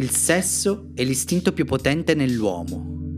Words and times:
Il 0.00 0.08
sesso 0.12 0.92
è 0.94 1.04
l'istinto 1.04 1.52
più 1.52 1.66
potente 1.66 2.14
nell'uomo. 2.14 3.12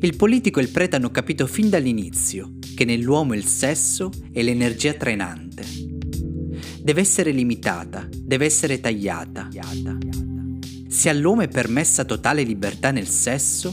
Il 0.00 0.16
politico 0.16 0.58
e 0.58 0.64
il 0.64 0.68
prete 0.68 0.96
hanno 0.96 1.12
capito 1.12 1.46
fin 1.46 1.70
dall'inizio 1.70 2.54
che 2.74 2.84
nell'uomo 2.84 3.34
il 3.34 3.44
sesso 3.44 4.10
è 4.32 4.42
l'energia 4.42 4.94
trainante. 4.94 5.62
Deve 6.82 7.00
essere 7.00 7.30
limitata, 7.30 8.08
deve 8.10 8.46
essere 8.46 8.80
tagliata. 8.80 9.48
Se 10.88 11.08
all'uomo 11.08 11.42
è 11.42 11.48
permessa 11.48 12.04
totale 12.04 12.42
libertà 12.42 12.90
nel 12.90 13.06
sesso, 13.06 13.72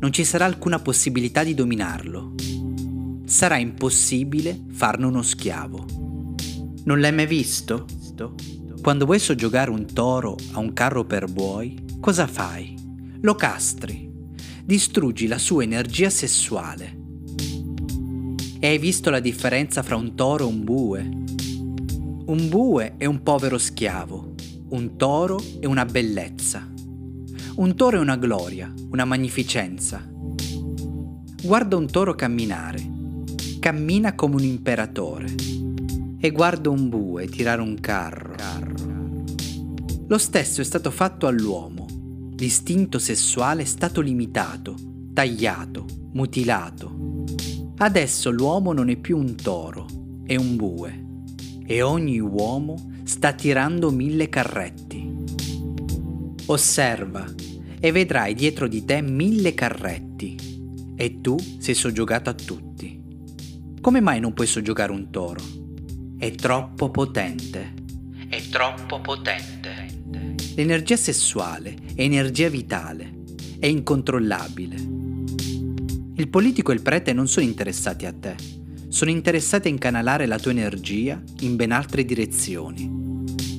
non 0.00 0.12
ci 0.12 0.24
sarà 0.24 0.46
alcuna 0.46 0.80
possibilità 0.80 1.44
di 1.44 1.54
dominarlo. 1.54 2.34
Sarà 3.24 3.56
impossibile 3.56 4.64
farne 4.72 5.06
uno 5.06 5.22
schiavo. 5.22 5.86
Non 6.86 6.98
l'hai 6.98 7.12
mai 7.12 7.28
visto? 7.28 7.86
Quando 8.82 9.04
vuoi 9.04 9.18
soggiogare 9.18 9.70
un 9.70 9.84
toro 9.92 10.36
a 10.52 10.58
un 10.58 10.72
carro 10.72 11.04
per 11.04 11.30
buoi, 11.30 11.98
cosa 12.00 12.26
fai? 12.26 12.74
Lo 13.20 13.34
castri, 13.34 14.10
distruggi 14.64 15.26
la 15.26 15.36
sua 15.36 15.62
energia 15.62 16.08
sessuale. 16.08 16.98
E 18.58 18.66
hai 18.66 18.78
visto 18.78 19.10
la 19.10 19.20
differenza 19.20 19.82
fra 19.82 19.96
un 19.96 20.14
toro 20.14 20.44
e 20.44 20.46
un 20.46 20.64
bue? 20.64 21.00
Un 22.24 22.48
bue 22.48 22.94
è 22.96 23.04
un 23.04 23.22
povero 23.22 23.58
schiavo, 23.58 24.34
un 24.70 24.96
toro 24.96 25.38
è 25.60 25.66
una 25.66 25.84
bellezza. 25.84 26.66
Un 27.56 27.76
toro 27.76 27.98
è 27.98 28.00
una 28.00 28.16
gloria, 28.16 28.72
una 28.92 29.04
magnificenza. 29.04 30.08
Guarda 31.42 31.76
un 31.76 31.86
toro 31.86 32.14
camminare, 32.14 32.82
cammina 33.58 34.14
come 34.14 34.36
un 34.36 34.44
imperatore. 34.44 35.34
E 36.22 36.30
guarda 36.32 36.68
un 36.68 36.90
bue 36.90 37.28
tirare 37.28 37.62
un 37.62 37.80
carro. 37.80 38.34
Lo 40.06 40.18
stesso 40.18 40.60
è 40.60 40.64
stato 40.64 40.90
fatto 40.90 41.26
all'uomo. 41.26 41.86
L'istinto 42.36 42.98
sessuale 42.98 43.62
è 43.62 43.64
stato 43.64 44.02
limitato, 44.02 44.74
tagliato, 45.14 45.86
mutilato. 46.12 47.24
Adesso 47.78 48.30
l'uomo 48.30 48.74
non 48.74 48.90
è 48.90 48.96
più 48.96 49.16
un 49.16 49.34
toro, 49.34 49.86
è 50.26 50.36
un 50.36 50.56
bue. 50.56 51.06
E 51.64 51.80
ogni 51.80 52.20
uomo 52.20 52.92
sta 53.04 53.32
tirando 53.32 53.90
mille 53.90 54.28
carretti. 54.28 55.24
Osserva 56.44 57.24
e 57.80 57.92
vedrai 57.92 58.34
dietro 58.34 58.68
di 58.68 58.84
te 58.84 59.00
mille 59.00 59.54
carretti 59.54 60.36
e 60.96 61.20
tu 61.22 61.38
sei 61.56 61.72
soggiogato 61.72 62.28
a 62.28 62.34
tutti. 62.34 63.00
Come 63.80 64.00
mai 64.02 64.20
non 64.20 64.34
puoi 64.34 64.46
soggiogare 64.46 64.92
un 64.92 65.08
toro? 65.10 65.59
È 66.20 66.32
troppo 66.32 66.90
potente. 66.90 67.72
È 68.28 68.42
troppo 68.50 69.00
potente. 69.00 69.86
L'energia 70.54 70.96
sessuale 70.96 71.74
è 71.94 72.02
energia 72.02 72.50
vitale, 72.50 73.22
è 73.58 73.64
incontrollabile. 73.64 74.76
Il 76.16 76.28
politico 76.28 76.72
e 76.72 76.74
il 76.74 76.82
prete 76.82 77.14
non 77.14 77.26
sono 77.26 77.46
interessati 77.46 78.04
a 78.04 78.12
te, 78.12 78.36
sono 78.88 79.10
interessati 79.10 79.68
a 79.68 79.70
incanalare 79.70 80.26
la 80.26 80.38
tua 80.38 80.50
energia 80.50 81.22
in 81.40 81.56
ben 81.56 81.72
altre 81.72 82.04
direzioni. 82.04 82.86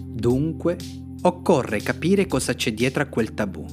Dunque, 0.06 0.78
occorre 1.24 1.82
capire 1.82 2.28
cosa 2.28 2.54
c'è 2.54 2.74
dietro 2.74 3.02
a 3.02 3.08
quel 3.08 3.34
tabù. 3.34 3.66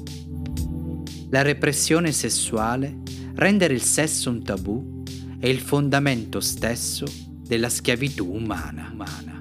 La 1.28 1.42
repressione 1.42 2.10
sessuale, 2.10 3.00
rendere 3.34 3.74
il 3.74 3.82
sesso 3.82 4.30
un 4.30 4.42
tabù, 4.42 5.02
è 5.38 5.46
il 5.46 5.60
fondamento 5.60 6.40
stesso 6.40 7.27
della 7.48 7.70
schiavitù 7.70 8.30
umana. 8.30 8.90
umana. 8.92 9.37